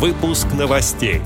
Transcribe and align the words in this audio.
Выпуск 0.00 0.46
новостей. 0.58 1.20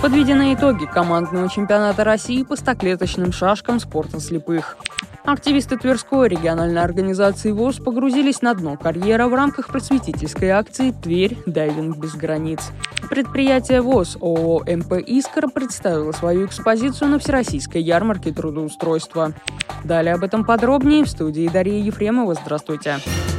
Подведены 0.00 0.54
итоги 0.54 0.86
командного 0.86 1.50
чемпионата 1.50 2.02
России 2.02 2.44
по 2.44 2.56
стоклеточным 2.56 3.30
шашкам 3.30 3.78
спорта 3.78 4.20
слепых. 4.20 4.78
Активисты 5.26 5.76
Тверской 5.76 6.28
региональной 6.30 6.80
организации 6.80 7.50
ВОС 7.50 7.76
погрузились 7.76 8.40
на 8.40 8.54
дно 8.54 8.78
карьера 8.78 9.28
в 9.28 9.34
рамках 9.34 9.68
просветительской 9.68 10.48
акции 10.48 10.92
«Тверь. 10.92 11.36
Дайвинг 11.44 11.98
без 11.98 12.14
границ». 12.14 12.70
Предприятие 13.10 13.82
ВОС 13.82 14.16
ООО 14.22 14.60
МП 14.60 14.94
«Искра» 14.94 15.48
представило 15.48 16.12
свою 16.12 16.46
экспозицию 16.46 17.10
на 17.10 17.18
Всероссийской 17.18 17.82
ярмарке 17.82 18.32
трудоустройства. 18.32 19.34
Далее 19.84 20.14
об 20.14 20.24
этом 20.24 20.46
подробнее 20.46 21.04
в 21.04 21.10
студии 21.10 21.50
Дарья 21.52 21.82
Ефремова. 21.84 22.32
Здравствуйте. 22.32 22.96
Здравствуйте. 22.96 23.31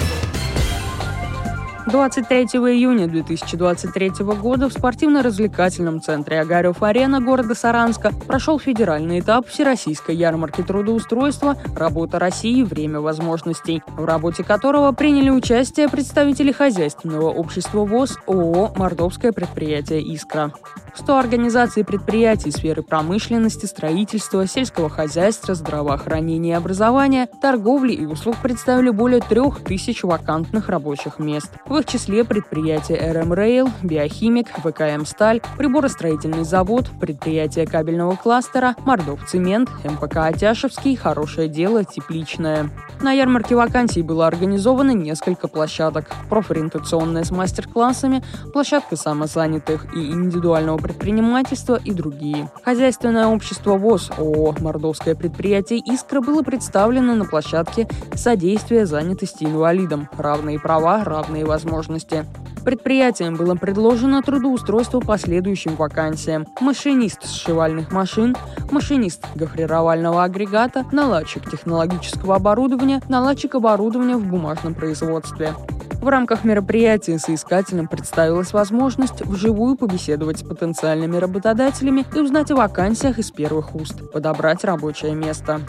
23 1.86 2.43
июня 2.43 3.07
2023 3.07 4.23
года 4.23 4.69
в 4.69 4.73
спортивно-развлекательном 4.73 6.01
центре 6.01 6.39
Агарев-Арена 6.39 7.19
города 7.19 7.56
Саранска 7.56 8.11
прошел 8.25 8.57
федеральный 8.57 9.19
этап 9.19 9.47
Всероссийской 9.47 10.15
ярмарки 10.15 10.61
трудоустройства 10.61 11.57
«Работа 11.75 12.19
России. 12.19 12.64
Время 12.64 13.01
возможностей», 13.01 13.83
в 13.97 14.06
работе 14.06 14.46
которого 14.46 14.93
приняли 14.93 15.29
участие 15.29 15.89
представители 15.89 16.54
хозяйственного 16.54 17.29
общества 17.29 17.84
ВОЗ 17.84 18.18
ООО 18.28 18.73
«Мордовское 18.78 19.34
предприятие 19.34 20.01
«Искра». 20.01 20.54
100 20.95 21.18
организаций 21.18 21.84
предприятий 21.84 22.51
сферы 22.51 22.84
промышленности, 22.84 23.65
строительства, 23.65 24.47
сельского 24.47 24.89
хозяйства, 24.89 25.56
здравоохранения 25.56 26.51
и 26.51 26.54
образования, 26.56 27.28
торговли 27.42 27.93
и 27.93 28.06
услуг 28.06 28.37
представили 28.42 28.92
более 28.92 29.21
3000 29.21 30.06
вакантных 30.06 30.70
рабочих 30.70 31.20
мест. 31.20 31.51
В 31.73 31.77
их 31.77 31.87
числе 31.87 32.23
предприятия 32.23 33.11
РМ 33.13 33.33
Рейл, 33.33 33.67
Биохимик, 33.81 34.50
ВКМ 34.59 35.05
Сталь, 35.08 35.41
приборостроительный 35.58 36.44
завод, 36.44 36.92
предприятия 37.02 37.66
кабельного 37.66 38.16
кластера, 38.16 38.75
Мордов 38.86 39.25
Цемент, 39.28 39.72
МПК 39.83 40.17
Атяшевский, 40.17 40.95
Хорошее 40.95 41.48
дело, 41.50 41.83
Тепличное. 41.83 42.70
На 43.02 43.11
ярмарке 43.11 43.56
вакансий 43.56 44.03
было 44.03 44.28
организовано 44.28 44.92
несколько 44.92 45.48
площадок. 45.48 46.11
Профориентационная 46.30 47.23
с 47.23 47.31
мастер-классами, 47.31 48.23
площадка 48.53 48.95
самозанятых 48.95 49.95
и 49.95 50.11
индивидуального 50.11 50.78
предпринимательства 50.78 51.80
и 51.83 51.92
другие. 51.92 52.52
Хозяйственное 52.64 53.26
общество 53.26 53.78
ВОЗ 53.78 54.11
ООО 54.20 54.58
«Мордовское 54.59 55.16
предприятие 55.16 55.80
«Искра» 55.80 56.22
было 56.22 56.44
представлено 56.44 57.16
на 57.16 57.26
площадке 57.26 57.88
«Содействие 58.14 58.86
занятости 58.86 59.44
инвалидам. 59.44 60.08
Равные 60.16 60.59
права, 60.59 61.03
равные 61.03 61.44
возможности». 61.44 61.62
Предприятиям 62.64 63.36
было 63.36 63.56
предложено 63.56 64.22
трудоустройство 64.22 65.02
по 65.02 65.17
следующим 65.17 65.75
вакансиям. 65.75 66.47
Машинист 66.61 67.25
сшивальных 67.25 67.92
машин, 67.92 68.36
машинист 68.72 69.25
гофрировального 69.36 70.23
агрегата, 70.23 70.86
наладчик 70.92 71.50
технологического 71.50 72.36
оборудования, 72.36 73.02
наладчик 73.09 73.55
оборудования 73.55 74.16
в 74.16 74.25
бумажном 74.25 74.73
производстве. 74.75 75.53
В 76.03 76.08
рамках 76.09 76.44
мероприятия 76.44 77.17
соискателям 77.17 77.88
представилась 77.88 78.52
возможность 78.52 79.22
вживую 79.22 79.77
побеседовать 79.77 80.39
с 80.39 80.44
потенциальными 80.44 81.16
работодателями 81.16 82.05
и 82.14 82.20
узнать 82.20 82.52
о 82.52 82.58
вакансиях 82.58 83.20
из 83.20 83.31
первых 83.31 83.73
уст, 83.73 84.11
подобрать 84.11 84.66
рабочее 84.66 85.16
место. 85.16 85.61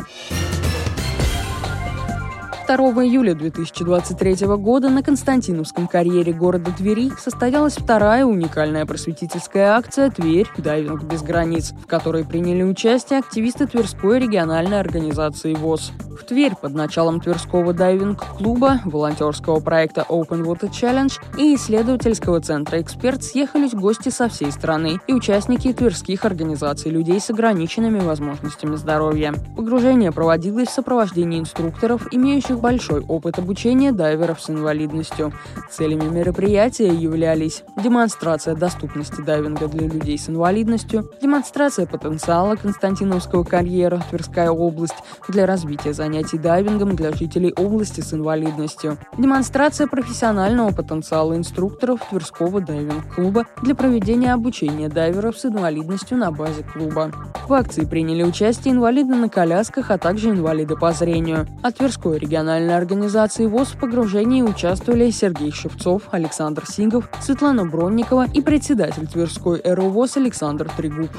2 2.67 2.77
июля 3.05 3.34
2023 3.34 4.47
года 4.57 4.89
на 4.89 5.03
Константиновском 5.03 5.87
карьере 5.87 6.33
города 6.33 6.73
Твери 6.73 7.11
состоялась 7.20 7.75
вторая 7.77 8.25
уникальная 8.25 8.87
просветительская 8.87 9.73
акция 9.73 10.11
«Тверь. 10.11 10.48
Дайвинг 10.57 11.03
без 11.05 11.23
границ», 11.23 11.73
в 11.73 11.87
которой 11.87 12.25
приняли 12.25 12.62
участие 12.62 13.19
активисты 13.19 13.67
Тверской 13.67 14.19
региональной 14.19 14.80
организации 14.80 15.55
ВОС. 15.55 15.92
В 16.14 16.25
Тверь 16.25 16.55
под 16.55 16.75
началом 16.75 17.20
Тверского 17.20 17.73
дайвинг-клуба, 17.73 18.80
волонтерского 18.85 19.58
проекта 19.58 20.07
Open 20.08 20.45
Water 20.45 20.70
Challenge 20.70 21.13
и 21.36 21.57
исследовательского 21.57 22.41
центра 22.41 22.80
«Эксперт» 22.80 23.25
съехались 23.25 23.75
гости 23.75 24.11
со 24.11 24.29
всей 24.29 24.52
страны 24.52 25.01
и 25.08 25.13
участники 25.13 25.73
тверских 25.73 26.25
организаций 26.25 26.92
людей 26.92 27.19
с 27.19 27.30
ограниченными 27.30 27.98
возможностями 27.98 28.77
здоровья. 28.77 29.35
Погружение 29.57 30.13
проводилось 30.13 30.69
в 30.69 30.73
сопровождении 30.73 31.41
инструкторов, 31.41 32.07
имеющих 32.13 32.61
большой 32.61 33.01
опыт 33.01 33.41
обучения 33.41 33.91
дайверов 33.91 34.41
с 34.41 34.51
инвалидностью. 34.51 35.33
Целями 35.70 36.08
мероприятия 36.08 36.95
являлись 36.95 37.64
демонстрация 37.77 38.55
доступности 38.55 39.20
дайвинга 39.20 39.67
для 39.67 39.89
людей 39.89 40.17
с 40.17 40.29
инвалидностью, 40.29 41.11
демонстрация 41.20 41.86
потенциала 41.86 42.55
Константиновского 42.55 43.42
карьера 43.42 44.01
Тверская 44.11 44.51
область 44.51 44.95
для 45.29 45.45
развития 45.45 45.92
занятий 45.92 46.04
дайвингом 46.37 46.95
для 46.95 47.13
жителей 47.13 47.53
области 47.57 48.01
с 48.01 48.13
инвалидностью, 48.13 48.98
демонстрация 49.17 49.87
профессионального 49.87 50.70
потенциала 50.70 51.35
инструкторов 51.37 52.01
Тверского 52.11 52.61
дайвинг-клуба 52.61 53.47
для 53.63 53.75
проведения 53.75 54.35
обучения 54.35 54.89
дайверов 54.89 55.39
с 55.39 55.47
инвалидностью 55.47 56.19
на 56.19 56.31
базе 56.31 56.63
клуба. 56.63 57.11
В 57.48 57.53
акции 57.53 57.85
приняли 57.85 58.23
участие 58.23 58.75
инвалиды 58.75 59.14
на 59.14 59.29
колясках, 59.29 59.91
а 59.91 59.98
также 59.98 60.31
инвалиды 60.31 60.77
по 60.77 60.93
зрению. 60.93 61.47
А 61.63 61.73
Тверской 61.73 62.19
регион 62.19 62.35
региональной 62.35 62.77
организации 62.77 63.47
ВОЗ 63.47 63.69
в 63.69 63.79
погружении 63.79 64.43
участвовали 64.43 65.09
Сергей 65.11 65.53
Шевцов, 65.53 66.03
Александр 66.11 66.64
Сингов, 66.67 67.09
Светлана 67.20 67.64
Бронникова 67.64 68.27
и 68.29 68.41
председатель 68.41 69.07
Тверской 69.07 69.63
РУ 69.64 69.91
ВОЗ 69.91 70.17
Александр 70.17 70.69
Трегуб. 70.77 71.11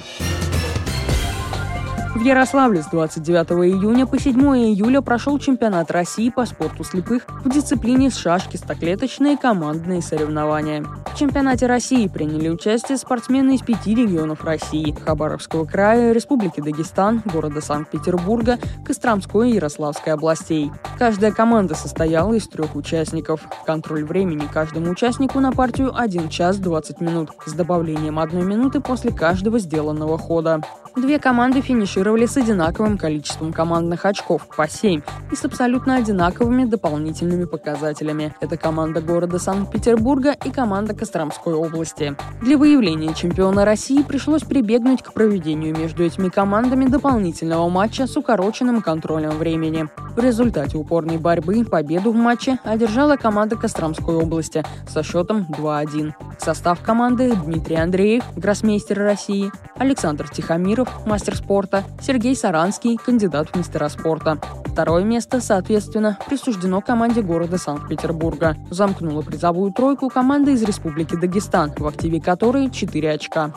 В 2.15 2.21
Ярославле 2.21 2.81
с 2.81 2.85
29 2.85 3.75
июня 3.75 4.07
по 4.07 4.17
7 4.17 4.39
июля 4.39 5.01
прошел 5.01 5.37
чемпионат 5.37 5.91
России 5.91 6.29
по 6.29 6.45
спорту 6.45 6.85
слепых 6.85 7.23
в 7.43 7.49
дисциплине 7.49 8.09
шашки 8.09 8.55
стоклеточные 8.55 9.37
командные 9.37 10.01
соревнования. 10.01 10.85
В 11.13 11.17
чемпионате 11.17 11.67
России 11.67 12.07
приняли 12.07 12.47
участие 12.47 12.97
спортсмены 12.97 13.55
из 13.55 13.63
пяти 13.63 13.93
регионов 13.93 14.45
России– 14.45 14.95
Хабаровского 15.05 15.65
края, 15.65 16.13
Республики 16.13 16.61
Дагестан, 16.61 17.21
города 17.25 17.59
Санкт-Петербурга, 17.59 18.59
Костромской 18.85 19.51
и 19.51 19.55
Ярославской 19.55 20.13
областей. 20.13 20.71
Каждая 20.97 21.33
команда 21.33 21.75
состояла 21.75 22.33
из 22.33 22.47
трех 22.47 22.77
участников. 22.77 23.41
Контроль 23.65 24.05
времени 24.05 24.47
каждому 24.51 24.91
участнику 24.91 25.41
на 25.41 25.51
партию 25.51 25.91
1 25.93 26.29
час 26.29 26.59
20 26.59 27.01
минут 27.01 27.31
с 27.45 27.51
добавлением 27.51 28.19
одной 28.19 28.45
минуты 28.45 28.79
после 28.79 29.11
каждого 29.11 29.59
сделанного 29.59 30.17
хода. 30.17 30.61
Две 30.95 31.19
команды 31.19 31.59
финишировали 31.59 32.25
с 32.25 32.37
одинаковым 32.37 32.97
количеством 32.97 33.51
командных 33.51 34.05
очков– 34.05 34.47
по 34.55 34.69
7, 34.69 35.01
и 35.29 35.35
с 35.35 35.43
абсолютно 35.43 35.97
одинаковыми 35.97 36.63
дополнительными 36.63 37.43
показателями. 37.43 38.33
Это 38.39 38.55
команда 38.55 39.01
города 39.01 39.37
Санкт-Петербурга 39.37 40.31
и 40.31 40.51
команда 40.51 40.93
Костромской 40.93 41.53
области. 41.53 42.15
Для 42.41 42.57
выявления 42.57 43.13
чемпиона 43.13 43.65
России 43.65 44.03
пришлось 44.03 44.43
прибегнуть 44.43 45.03
к 45.03 45.11
проведению 45.11 45.77
между 45.77 46.01
этими 46.05 46.29
командами 46.29 46.85
дополнительного 46.85 47.67
матча 47.67 48.07
с 48.07 48.15
укороченным 48.15 48.81
контролем 48.81 49.31
времени. 49.31 49.89
В 50.15 50.19
результате 50.19 50.77
упорной 50.77 51.17
борьбы 51.17 51.65
победу 51.65 52.13
в 52.13 52.15
матче 52.15 52.57
одержала 52.63 53.17
команда 53.17 53.57
Костромской 53.57 54.15
области 54.15 54.63
со 54.87 55.03
счетом 55.03 55.45
2-1. 55.49 56.13
Состав 56.41 56.81
команды 56.81 57.35
Дмитрий 57.35 57.75
Андреев, 57.75 58.23
гроссмейстер 58.35 58.99
России, 58.99 59.51
Александр 59.77 60.29
Тихомиров, 60.29 61.05
мастер 61.05 61.35
спорта, 61.35 61.83
Сергей 62.01 62.35
Саранский, 62.35 62.97
кандидат 62.97 63.49
в 63.49 63.55
мастера 63.55 63.89
спорта. 63.89 64.37
Второе 64.65 65.03
место, 65.03 65.41
соответственно, 65.41 66.17
присуждено 66.27 66.81
команде 66.81 67.21
города 67.21 67.57
Санкт-Петербурга. 67.57 68.57
Замкнула 68.69 69.21
призовую 69.21 69.71
тройку 69.71 70.09
команда 70.09 70.51
из 70.51 70.63
Республики 70.63 71.15
Дагестан, 71.15 71.71
в 71.77 71.87
активе 71.87 72.19
которой 72.19 72.69
4 72.69 73.11
очка. 73.11 73.51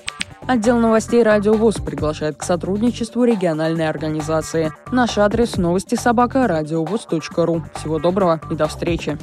Отдел 0.47 0.79
новостей 0.79 1.23
«Радио 1.23 1.53
ВОЗ» 1.53 1.75
приглашает 1.75 2.37
к 2.37 2.43
сотрудничеству 2.43 3.25
региональной 3.25 3.87
организации. 3.87 4.73
Наш 4.91 5.19
адрес– 5.19 5.57
новости 5.59 5.95
собака 5.95 6.47
ру. 7.45 7.63
Всего 7.75 7.99
доброго 7.99 8.41
и 8.51 8.55
до 8.55 8.67
встречи. 8.67 9.19